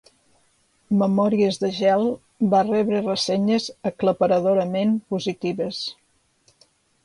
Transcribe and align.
Memòries 1.01 1.59
de 1.63 1.69
gel 1.81 2.07
va 2.55 2.63
rebre 2.69 3.03
ressenyes 3.03 3.69
aclaparadorament 3.93 4.99
positives. 5.15 5.87